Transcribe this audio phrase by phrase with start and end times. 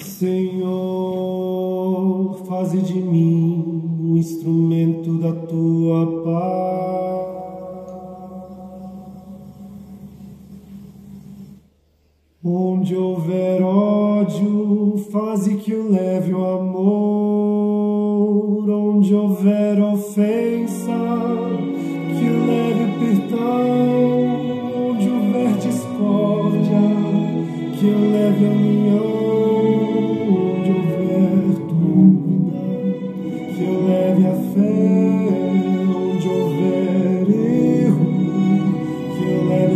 [0.00, 0.72] Senhor,
[2.46, 6.41] faze de mim um instrumento da tua paz.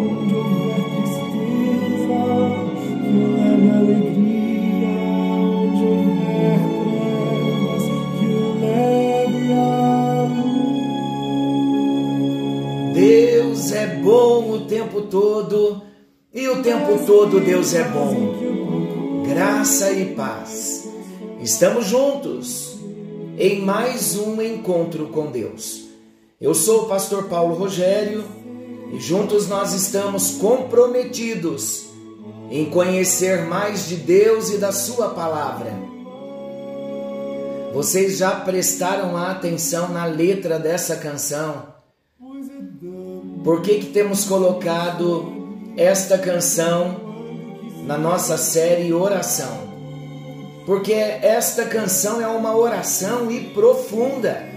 [0.00, 2.22] Onde houver tristeza,
[3.00, 4.94] que leve alegria.
[5.40, 7.84] Onde houver trevas,
[8.18, 9.62] que eu leve a
[12.88, 12.94] luz.
[12.94, 15.82] Deus é bom o tempo todo
[16.32, 18.34] e o tempo todo Deus é bom.
[19.24, 20.83] Graça e paz.
[21.44, 22.78] Estamos juntos
[23.38, 25.90] em mais um encontro com Deus.
[26.40, 28.24] Eu sou o pastor Paulo Rogério
[28.94, 31.84] e juntos nós estamos comprometidos
[32.50, 35.70] em conhecer mais de Deus e da Sua palavra.
[37.74, 41.74] Vocês já prestaram atenção na letra dessa canção?
[43.44, 45.30] Por que, que temos colocado
[45.76, 46.96] esta canção
[47.84, 49.73] na nossa série Oração?
[50.66, 54.48] Porque esta canção é uma oração e profunda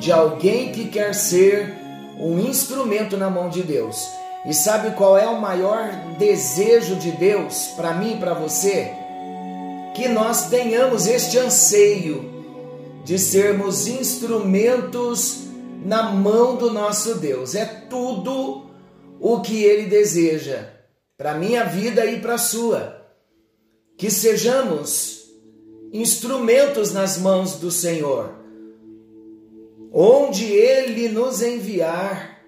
[0.00, 1.74] de alguém que quer ser
[2.18, 4.08] um instrumento na mão de Deus.
[4.46, 8.90] E sabe qual é o maior desejo de Deus para mim e para você?
[9.94, 12.30] Que nós tenhamos este anseio
[13.04, 15.42] de sermos instrumentos
[15.84, 17.54] na mão do nosso Deus.
[17.54, 18.70] É tudo
[19.20, 20.68] o que ele deseja
[21.16, 22.96] para minha vida e para sua.
[23.98, 25.19] Que sejamos
[25.92, 28.30] instrumentos nas mãos do Senhor.
[29.92, 32.40] Onde ele nos enviar,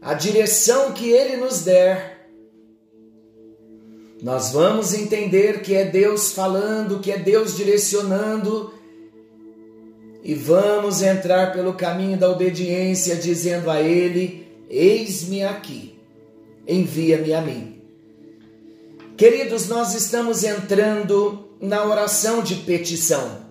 [0.00, 2.28] a direção que ele nos der,
[4.22, 8.72] nós vamos entender que é Deus falando, que é Deus direcionando
[10.24, 15.94] e vamos entrar pelo caminho da obediência, dizendo a Ele: Eis-me aqui,
[16.66, 17.82] envia-me a mim.
[19.18, 23.44] Queridos, nós estamos entrando na oração de petição.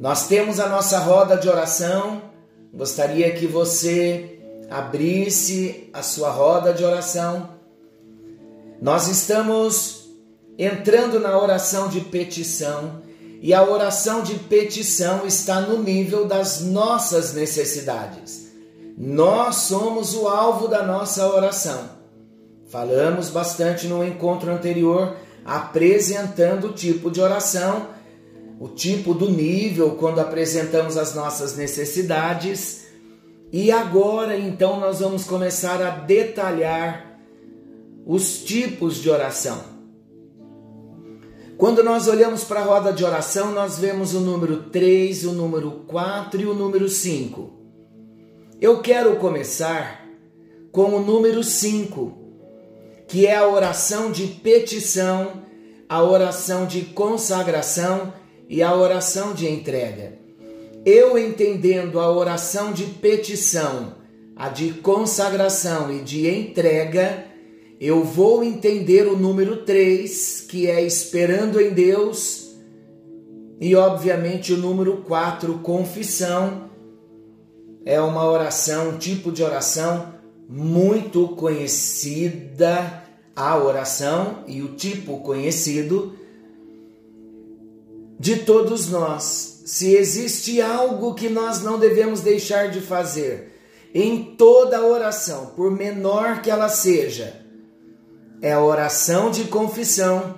[0.00, 2.22] Nós temos a nossa roda de oração.
[2.72, 7.50] Gostaria que você abrisse a sua roda de oração.
[8.82, 10.10] Nós estamos
[10.58, 13.02] entrando na oração de petição
[13.40, 18.52] e a oração de petição está no nível das nossas necessidades.
[18.96, 21.90] Nós somos o alvo da nossa oração.
[22.68, 27.88] Falamos bastante no encontro anterior, apresentando o tipo de oração,
[28.58, 32.84] o tipo do nível, quando apresentamos as nossas necessidades.
[33.52, 37.18] E agora, então, nós vamos começar a detalhar
[38.06, 39.74] os tipos de oração.
[41.56, 45.70] Quando nós olhamos para a roda de oração, nós vemos o número 3, o número
[45.86, 47.52] 4 e o número 5.
[48.60, 50.04] Eu quero começar
[50.72, 52.23] com o número 5,
[53.06, 55.42] que é a oração de petição,
[55.88, 58.12] a oração de consagração
[58.48, 60.18] e a oração de entrega.
[60.84, 63.94] Eu entendendo a oração de petição,
[64.36, 67.24] a de consagração e de entrega,
[67.80, 72.54] eu vou entender o número 3, que é esperando em Deus,
[73.60, 76.70] e obviamente o número 4, confissão,
[77.84, 80.13] é uma oração, um tipo de oração
[80.48, 83.02] muito conhecida,
[83.34, 86.14] a oração e o tipo conhecido
[88.18, 89.62] de todos nós.
[89.64, 93.52] Se existe algo que nós não devemos deixar de fazer
[93.94, 97.40] em toda oração, por menor que ela seja,
[98.42, 100.34] é a oração de confissão,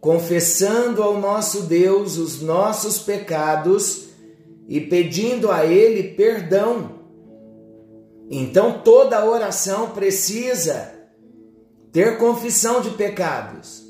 [0.00, 4.08] confessando ao nosso Deus os nossos pecados
[4.66, 6.99] e pedindo a Ele perdão.
[8.30, 10.94] Então toda oração precisa
[11.92, 13.82] ter confissão de pecados,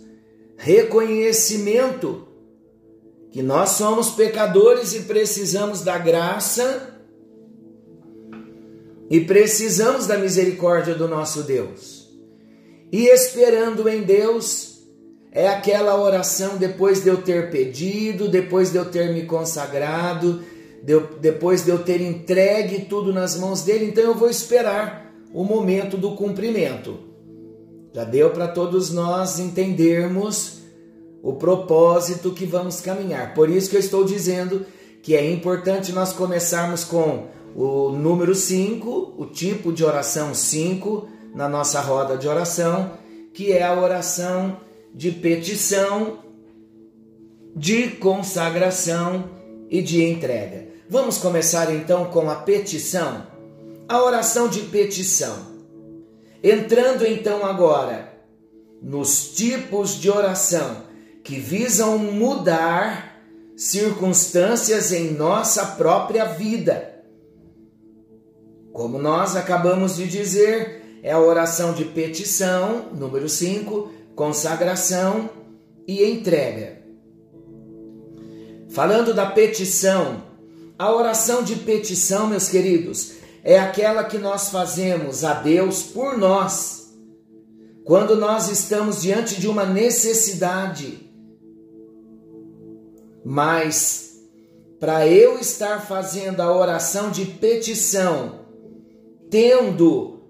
[0.56, 2.26] reconhecimento
[3.30, 6.98] que nós somos pecadores e precisamos da graça
[9.10, 12.08] e precisamos da misericórdia do nosso Deus.
[12.90, 14.80] E esperando em Deus
[15.30, 20.42] é aquela oração depois de eu ter pedido, depois de eu ter me consagrado,
[21.20, 25.96] depois de eu ter entregue tudo nas mãos dele, então eu vou esperar o momento
[25.96, 26.98] do cumprimento.
[27.92, 30.60] Já deu para todos nós entendermos
[31.22, 33.34] o propósito que vamos caminhar.
[33.34, 34.64] Por isso que eu estou dizendo
[35.02, 41.48] que é importante nós começarmos com o número 5, o tipo de oração 5 na
[41.48, 42.92] nossa roda de oração,
[43.32, 44.58] que é a oração
[44.94, 46.18] de petição,
[47.54, 49.30] de consagração
[49.68, 50.69] e de entrega.
[50.90, 53.24] Vamos começar então com a petição,
[53.88, 55.36] a oração de petição.
[56.42, 58.12] Entrando então agora
[58.82, 60.82] nos tipos de oração
[61.22, 63.22] que visam mudar
[63.56, 67.04] circunstâncias em nossa própria vida.
[68.72, 75.30] Como nós acabamos de dizer, é a oração de petição, número 5, consagração
[75.86, 76.82] e entrega.
[78.70, 80.29] Falando da petição,
[80.80, 83.12] a oração de petição, meus queridos,
[83.44, 86.94] é aquela que nós fazemos a Deus por nós,
[87.84, 91.06] quando nós estamos diante de uma necessidade.
[93.22, 94.22] Mas,
[94.78, 98.46] para eu estar fazendo a oração de petição,
[99.28, 100.22] tendo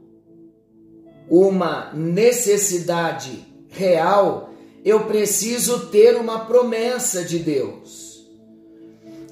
[1.29, 4.50] uma necessidade real,
[4.85, 8.10] eu preciso ter uma promessa de Deus.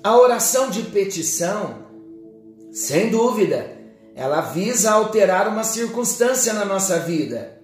[0.02, 1.86] A oração de petição,
[2.70, 3.76] sem dúvida,
[4.14, 7.60] ela visa alterar uma circunstância na nossa vida,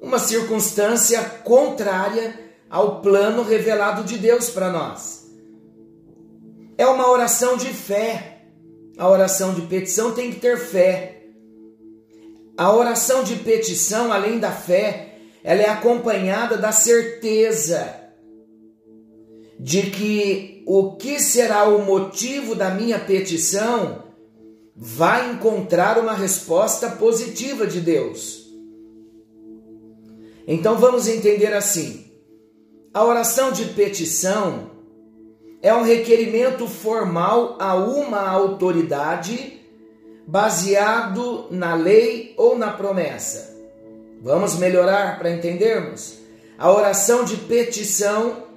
[0.00, 2.38] uma circunstância contrária
[2.68, 5.28] ao plano revelado de Deus para nós.
[6.78, 8.38] É uma oração de fé.
[8.96, 11.24] A oração de petição tem que ter fé.
[12.56, 17.99] A oração de petição, além da fé, ela é acompanhada da certeza
[19.62, 24.04] de que o que será o motivo da minha petição
[24.74, 28.48] vai encontrar uma resposta positiva de Deus.
[30.46, 32.10] Então vamos entender assim:
[32.94, 34.70] a oração de petição
[35.60, 39.60] é um requerimento formal a uma autoridade
[40.26, 43.54] baseado na lei ou na promessa.
[44.22, 46.18] Vamos melhorar para entendermos?
[46.56, 48.49] A oração de petição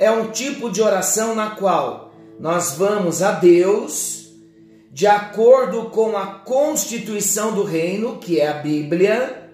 [0.00, 4.32] é um tipo de oração na qual nós vamos a Deus
[4.90, 9.52] de acordo com a constituição do reino, que é a Bíblia,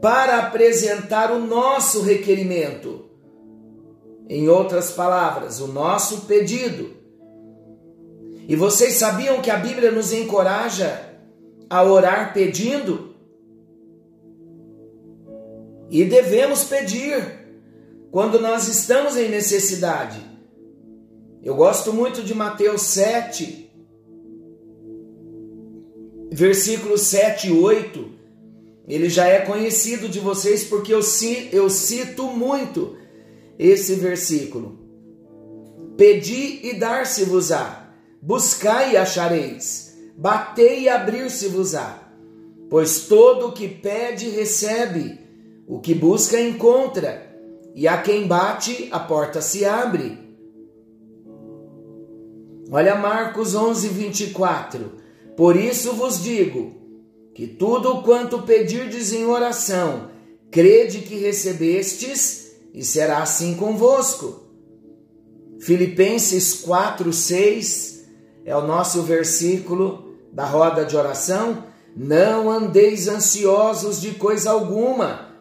[0.00, 3.04] para apresentar o nosso requerimento.
[4.28, 6.96] Em outras palavras, o nosso pedido.
[8.48, 11.18] E vocês sabiam que a Bíblia nos encoraja
[11.68, 13.14] a orar pedindo?
[15.90, 17.41] E devemos pedir
[18.12, 20.20] quando nós estamos em necessidade.
[21.42, 23.72] Eu gosto muito de Mateus 7,
[26.30, 28.12] versículos 7 e 8.
[28.86, 31.00] Ele já é conhecido de vocês porque eu,
[31.52, 32.98] eu cito muito
[33.58, 34.78] esse versículo.
[35.96, 42.12] Pedi e dar-se-vos-á, buscai e achareis, batei e abrir-se-vos-á.
[42.68, 45.18] Pois todo o que pede recebe,
[45.66, 47.31] o que busca encontra
[47.74, 50.18] e a quem bate, a porta se abre.
[52.70, 54.92] Olha Marcos 11, 24.
[55.36, 56.74] Por isso vos digo
[57.34, 60.10] que tudo quanto pedirdes em oração,
[60.50, 64.42] crede que recebestes, e será assim convosco.
[65.60, 68.04] Filipenses 4, 6
[68.44, 71.64] é o nosso versículo da roda de oração.
[71.94, 75.31] Não andeis ansiosos de coisa alguma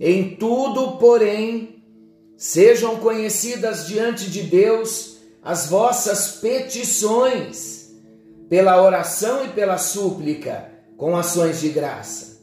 [0.00, 1.82] em tudo, porém,
[2.36, 7.90] sejam conhecidas diante de Deus as vossas petições,
[8.48, 12.38] pela oração e pela súplica, com ações de graça.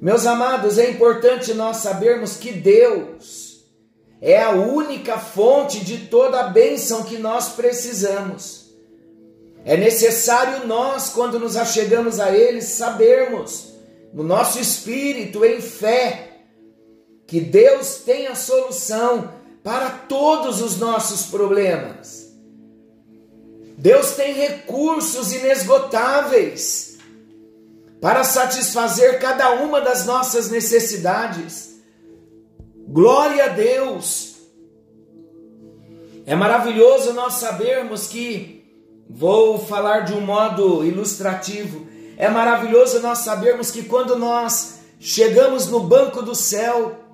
[0.00, 3.64] Meus amados, é importante nós sabermos que Deus
[4.20, 8.68] é a única fonte de toda a bênção que nós precisamos.
[9.64, 13.74] É necessário nós, quando nos achegamos a Ele, sabermos,
[14.12, 16.27] no nosso espírito, em fé,
[17.28, 19.30] que Deus tem a solução
[19.62, 22.32] para todos os nossos problemas.
[23.76, 26.96] Deus tem recursos inesgotáveis
[28.00, 31.78] para satisfazer cada uma das nossas necessidades.
[32.88, 34.36] Glória a Deus!
[36.24, 38.64] É maravilhoso nós sabermos que,
[39.08, 45.80] vou falar de um modo ilustrativo, é maravilhoso nós sabermos que quando nós chegamos no
[45.80, 47.07] banco do céu,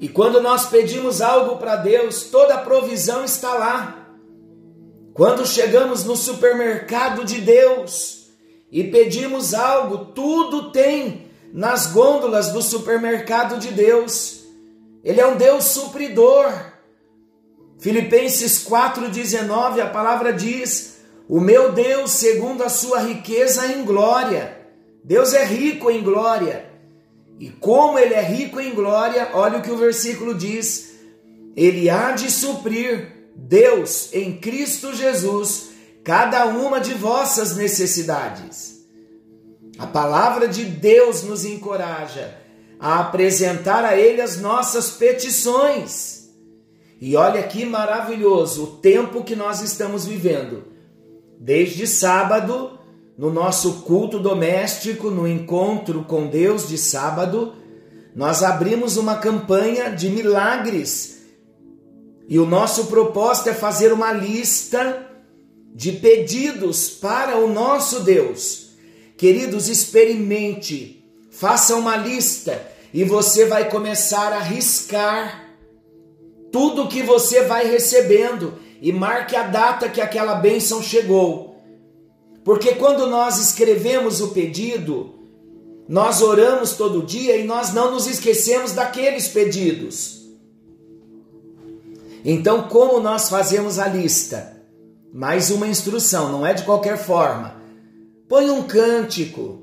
[0.00, 4.08] e quando nós pedimos algo para Deus, toda a provisão está lá.
[5.14, 8.28] Quando chegamos no supermercado de Deus
[8.70, 14.42] e pedimos algo, tudo tem nas gôndolas do supermercado de Deus.
[15.04, 16.52] Ele é um Deus supridor.
[17.78, 20.98] Filipenses 4,19, a palavra diz:
[21.28, 24.58] O meu Deus, segundo a sua riqueza em glória.
[25.04, 26.73] Deus é rico em glória.
[27.38, 30.94] E como ele é rico em glória, olha o que o versículo diz:
[31.56, 35.70] Ele há de suprir Deus em Cristo Jesus
[36.04, 38.74] cada uma de vossas necessidades.
[39.78, 42.38] A palavra de Deus nos encoraja
[42.78, 46.30] a apresentar a Ele as nossas petições.
[47.00, 50.64] E olha que maravilhoso o tempo que nós estamos vivendo.
[51.40, 52.73] Desde sábado,
[53.16, 57.54] no nosso culto doméstico, no encontro com Deus de sábado,
[58.14, 61.14] nós abrimos uma campanha de milagres
[62.28, 65.06] e o nosso propósito é fazer uma lista
[65.74, 68.70] de pedidos para o nosso Deus.
[69.16, 75.44] Queridos, experimente, faça uma lista e você vai começar a riscar
[76.50, 81.53] tudo que você vai recebendo e marque a data que aquela bênção chegou.
[82.44, 85.14] Porque quando nós escrevemos o pedido,
[85.88, 90.22] nós oramos todo dia e nós não nos esquecemos daqueles pedidos.
[92.22, 94.62] Então, como nós fazemos a lista?
[95.12, 97.56] Mais uma instrução, não é de qualquer forma.
[98.28, 99.62] Põe um cântico,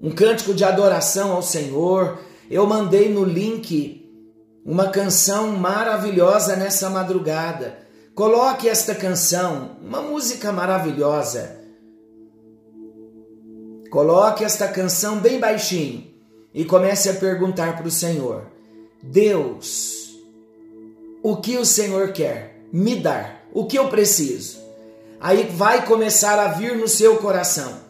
[0.00, 2.18] um cântico de adoração ao Senhor.
[2.50, 4.10] Eu mandei no link
[4.64, 7.78] uma canção maravilhosa nessa madrugada.
[8.14, 11.61] Coloque esta canção, uma música maravilhosa.
[13.92, 16.06] Coloque esta canção bem baixinho
[16.54, 18.46] e comece a perguntar para o Senhor:
[19.02, 20.18] Deus,
[21.22, 24.58] o que o Senhor quer me dar, o que eu preciso.
[25.20, 27.80] Aí vai começar a vir no seu coração.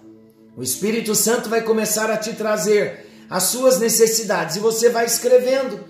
[0.56, 5.85] O Espírito Santo vai começar a te trazer as suas necessidades e você vai escrevendo.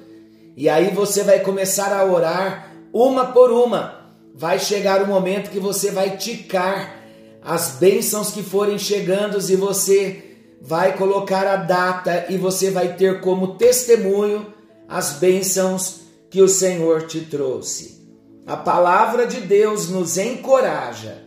[0.54, 4.12] E aí você vai começar a orar uma por uma.
[4.34, 7.01] Vai chegar o momento que você vai ticar
[7.44, 10.22] as bênçãos que forem chegando e você
[10.60, 14.46] vai colocar a data e você vai ter como testemunho
[14.88, 18.00] as bênçãos que o Senhor te trouxe.
[18.46, 21.24] A palavra de Deus nos encoraja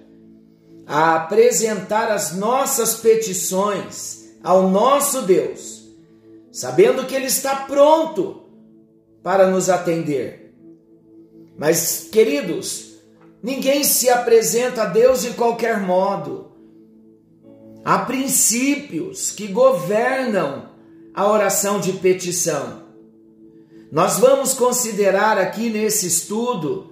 [0.87, 5.83] a apresentar as nossas petições ao nosso Deus,
[6.51, 8.43] sabendo que Ele está pronto
[9.23, 10.53] para nos atender.
[11.57, 12.84] Mas, queridos,
[13.45, 16.51] ninguém se apresenta a Deus de qualquer modo.
[17.85, 20.69] Há princípios que governam
[21.13, 22.81] a oração de petição.
[23.91, 26.91] Nós vamos considerar aqui nesse estudo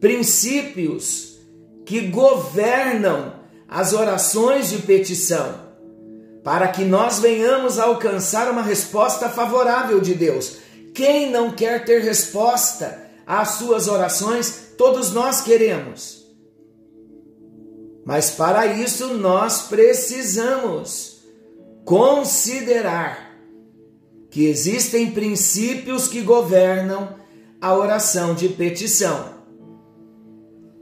[0.00, 1.36] princípios
[1.84, 3.34] que governam
[3.68, 5.56] as orações de petição,
[6.42, 10.56] para que nós venhamos a alcançar uma resposta favorável de Deus.
[10.94, 16.26] Quem não quer ter resposta às suas orações, todos nós queremos.
[18.02, 21.22] Mas para isso nós precisamos
[21.84, 23.30] considerar
[24.30, 27.14] que existem princípios que governam
[27.60, 29.34] a oração de petição.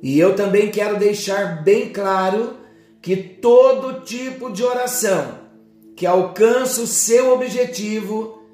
[0.00, 2.56] E eu também quero deixar bem claro
[3.02, 5.40] que todo tipo de oração
[5.96, 8.44] que alcança o seu objetivo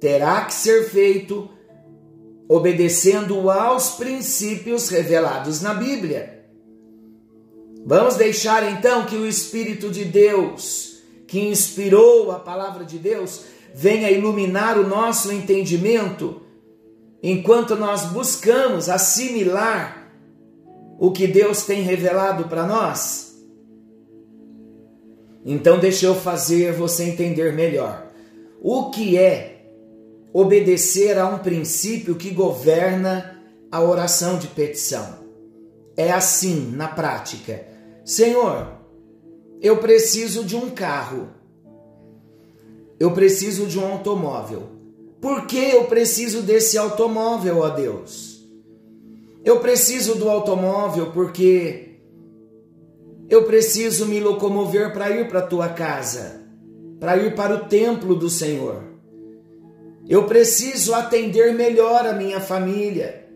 [0.00, 1.55] terá que ser feito
[2.48, 6.44] obedecendo aos princípios revelados na Bíblia.
[7.84, 13.42] Vamos deixar então que o Espírito de Deus, que inspirou a palavra de Deus,
[13.74, 16.42] venha iluminar o nosso entendimento
[17.22, 20.10] enquanto nós buscamos assimilar
[20.98, 23.36] o que Deus tem revelado para nós?
[25.44, 28.10] Então, deixa eu fazer você entender melhor.
[28.60, 29.55] O que é
[30.38, 33.40] obedecer a um princípio que governa
[33.72, 35.20] a oração de petição?
[35.96, 37.66] É assim na prática:
[38.04, 38.68] Senhor,
[39.62, 41.28] eu preciso de um carro.
[43.00, 44.64] Eu preciso de um automóvel.
[45.22, 48.46] Por que eu preciso desse automóvel, ó Deus?
[49.42, 51.98] Eu preciso do automóvel porque
[53.28, 56.42] eu preciso me locomover para ir para a tua casa,
[57.00, 58.95] para ir para o templo do Senhor.
[60.08, 63.26] Eu preciso atender melhor a minha família.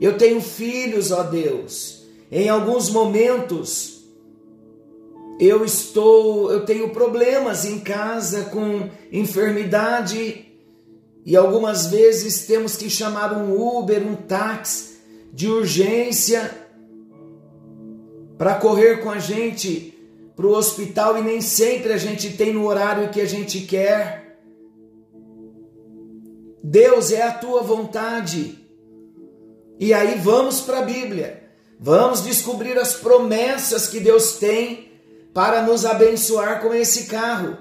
[0.00, 2.04] Eu tenho filhos, ó Deus.
[2.30, 4.04] Em alguns momentos,
[5.38, 10.46] eu estou, eu tenho problemas em casa com enfermidade
[11.24, 14.96] e algumas vezes temos que chamar um Uber, um táxi
[15.32, 16.50] de urgência
[18.38, 19.94] para correr com a gente
[20.34, 24.25] para o hospital e nem sempre a gente tem no horário que a gente quer.
[26.68, 28.58] Deus é a tua vontade.
[29.78, 31.44] E aí vamos para a Bíblia.
[31.78, 34.90] Vamos descobrir as promessas que Deus tem
[35.32, 37.56] para nos abençoar com esse carro.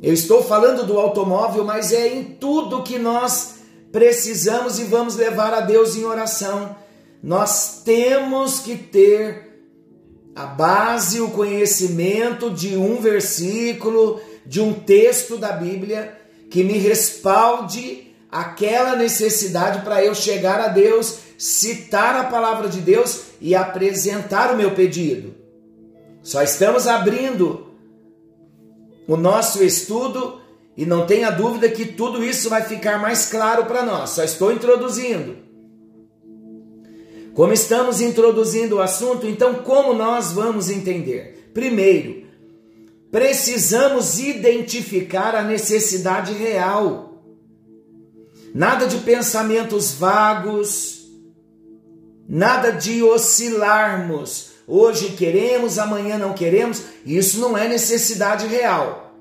[0.00, 3.56] Eu estou falando do automóvel, mas é em tudo que nós
[3.90, 6.76] precisamos e vamos levar a Deus em oração.
[7.20, 9.64] Nós temos que ter
[10.32, 16.21] a base, o conhecimento de um versículo, de um texto da Bíblia
[16.52, 23.22] que me respalde aquela necessidade para eu chegar a Deus, citar a palavra de Deus
[23.40, 25.34] e apresentar o meu pedido.
[26.22, 27.68] Só estamos abrindo
[29.08, 30.42] o nosso estudo
[30.76, 34.10] e não tenha dúvida que tudo isso vai ficar mais claro para nós.
[34.10, 35.38] Só estou introduzindo.
[37.32, 41.50] Como estamos introduzindo o assunto, então como nós vamos entender?
[41.54, 42.21] Primeiro,
[43.12, 47.22] precisamos identificar a necessidade real.
[48.52, 51.06] Nada de pensamentos vagos,
[52.28, 56.82] nada de oscilarmos Hoje queremos, amanhã não queremos.
[57.04, 59.12] Isso não é necessidade real.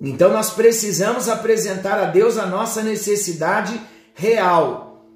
[0.00, 3.80] Então nós precisamos apresentar a Deus a nossa necessidade
[4.14, 5.06] real.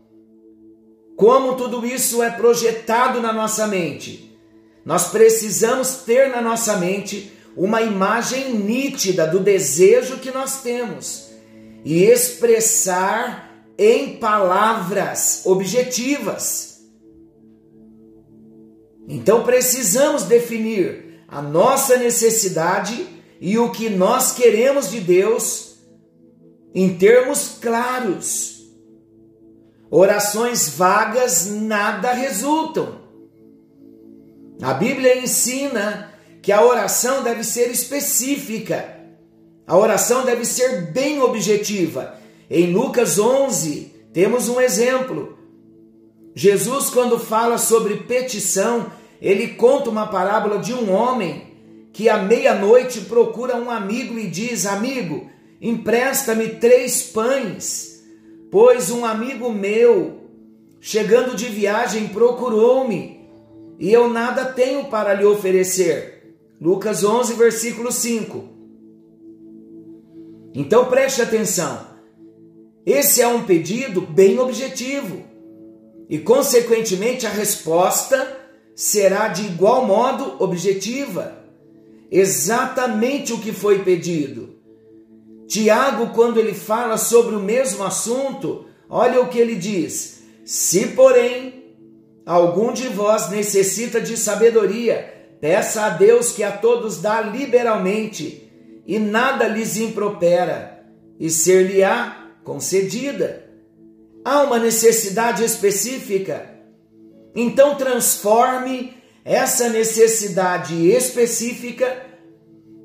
[1.16, 4.33] Como tudo isso é projetado na nossa mente?
[4.84, 11.30] Nós precisamos ter na nossa mente uma imagem nítida do desejo que nós temos
[11.84, 16.80] e expressar em palavras objetivas.
[19.08, 23.06] Então precisamos definir a nossa necessidade
[23.40, 25.76] e o que nós queremos de Deus
[26.74, 28.64] em termos claros.
[29.90, 33.03] Orações vagas nada resultam.
[34.62, 39.00] A Bíblia ensina que a oração deve ser específica.
[39.66, 42.18] A oração deve ser bem objetiva.
[42.50, 45.38] Em Lucas 11, temos um exemplo.
[46.34, 51.54] Jesus, quando fala sobre petição, ele conta uma parábola de um homem
[51.92, 58.04] que à meia-noite procura um amigo e diz: Amigo, empresta-me três pães,
[58.50, 60.28] pois um amigo meu,
[60.80, 63.13] chegando de viagem, procurou-me
[63.78, 66.36] e eu nada tenho para lhe oferecer.
[66.60, 68.48] Lucas 11, versículo 5.
[70.54, 71.86] Então preste atenção.
[72.86, 75.24] Esse é um pedido bem objetivo
[76.08, 78.40] e, consequentemente, a resposta
[78.74, 81.44] será de igual modo objetiva.
[82.10, 84.54] Exatamente o que foi pedido.
[85.46, 91.63] Tiago, quando ele fala sobre o mesmo assunto, olha o que ele diz: Se, porém,
[92.24, 98.50] algum de vós necessita de sabedoria, peça a Deus que a todos dá liberalmente,
[98.86, 100.84] e nada lhes impropera,
[101.18, 103.44] e ser-lhe-á concedida
[104.24, 106.50] há uma necessidade específica.
[107.34, 112.06] Então transforme essa necessidade específica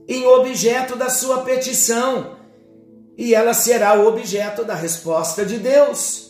[0.08, 2.38] em objeto da sua petição,
[3.17, 6.28] e ela será o objeto da resposta de Deus.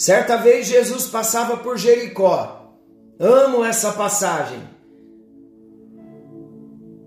[0.00, 2.74] Certa vez Jesus passava por Jericó.
[3.18, 4.62] Amo essa passagem.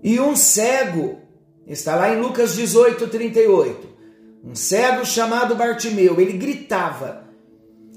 [0.00, 1.18] E um cego,
[1.66, 3.94] está lá em Lucas 18, 38
[4.44, 7.24] um cego chamado Bartimeu, ele gritava: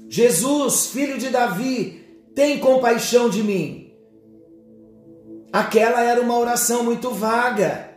[0.08, 3.92] Jesus, filho de Davi, tem compaixão de mim.
[5.52, 7.90] Aquela era uma oração muito vaga.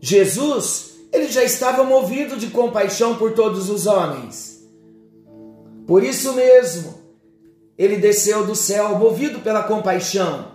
[0.00, 4.57] Jesus, ele já estava movido de compaixão por todos os homens.
[5.88, 7.02] Por isso mesmo,
[7.78, 10.52] ele desceu do céu movido pela compaixão.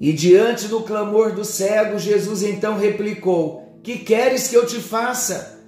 [0.00, 5.62] E diante do clamor do cego, Jesus então replicou: que queres que eu te faça?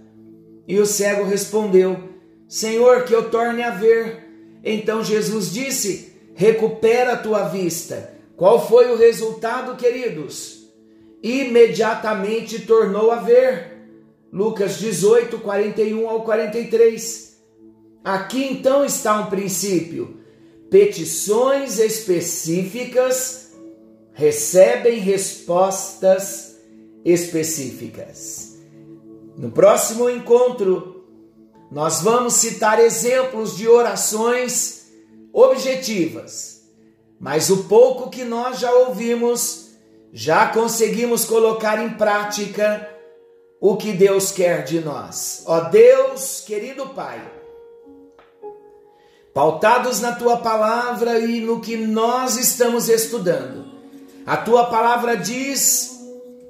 [0.66, 2.09] E o cego respondeu:
[2.48, 4.24] Senhor, que eu torne a ver.
[4.64, 8.14] Então Jesus disse: Recupera a tua vista.
[8.35, 10.70] Qual foi o resultado, queridos?
[11.22, 13.76] Imediatamente tornou a ver.
[14.33, 17.36] Lucas 18, 41 ao 43.
[18.06, 20.20] Aqui então está um princípio.
[20.70, 23.50] Petições específicas
[24.12, 26.56] recebem respostas
[27.04, 28.58] específicas.
[29.36, 31.04] No próximo encontro,
[31.68, 34.86] nós vamos citar exemplos de orações
[35.32, 36.62] objetivas,
[37.18, 39.72] mas o pouco que nós já ouvimos,
[40.12, 42.88] já conseguimos colocar em prática
[43.60, 45.42] o que Deus quer de nós.
[45.44, 47.36] Ó Deus, querido Pai,
[49.37, 53.66] pautados na tua palavra e no que nós estamos estudando.
[54.25, 56.01] A tua palavra diz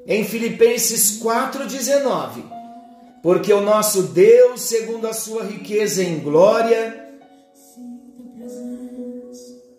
[0.07, 2.44] em Filipenses 4,19:
[3.25, 7.11] Porque o nosso Deus, segundo a sua riqueza em glória,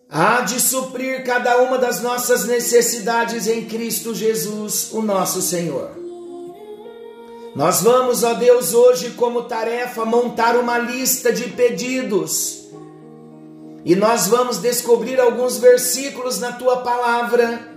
[0.09, 5.91] há de suprir cada uma das nossas necessidades em Cristo Jesus, o nosso Senhor.
[7.55, 12.66] Nós vamos, ó Deus, hoje como tarefa montar uma lista de pedidos.
[13.87, 17.71] E nós vamos descobrir alguns versículos na tua palavra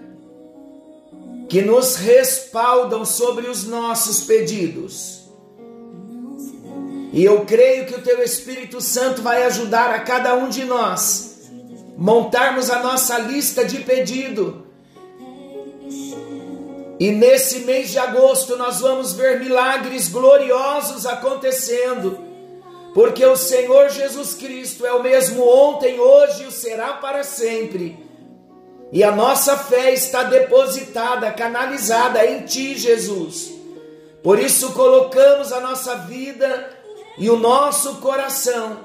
[1.48, 5.20] que nos respaldam sobre os nossos pedidos.
[7.12, 11.42] E eu creio que o teu Espírito Santo vai ajudar a cada um de nós
[11.96, 14.66] montarmos a nossa lista de pedido.
[16.98, 22.29] E nesse mês de agosto nós vamos ver milagres gloriosos acontecendo,
[22.94, 27.98] porque o Senhor Jesus Cristo é o mesmo ontem, hoje e o será para sempre.
[28.92, 33.52] E a nossa fé está depositada, canalizada em Ti, Jesus.
[34.22, 36.70] Por isso colocamos a nossa vida
[37.16, 38.78] e o nosso coração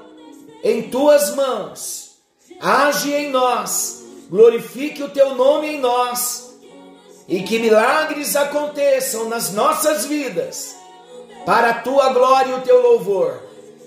[0.62, 2.06] em Tuas mãos
[2.60, 6.54] age em nós, glorifique o teu nome em nós
[7.28, 10.76] e que milagres aconteçam nas nossas vidas,
[11.44, 13.42] para a tua glória e o teu louvor.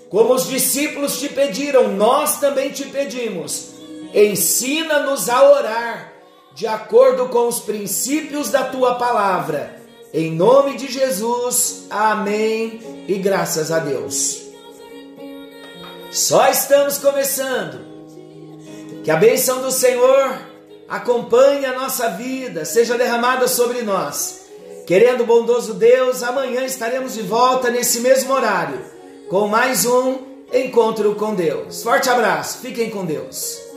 [0.09, 3.69] Como os discípulos te pediram, nós também te pedimos.
[4.13, 6.13] Ensina-nos a orar
[6.55, 9.79] de acordo com os princípios da tua palavra.
[10.11, 14.41] Em nome de Jesus, amém e graças a Deus.
[16.11, 17.87] Só estamos começando.
[19.03, 20.41] Que a bênção do Senhor
[20.87, 24.47] acompanhe a nossa vida, seja derramada sobre nós.
[24.87, 28.81] Querendo bondoso Deus, amanhã estaremos de volta nesse mesmo horário,
[29.29, 30.17] com mais um
[30.51, 31.83] encontro com Deus.
[31.83, 33.68] Forte abraço, fiquem com Deus.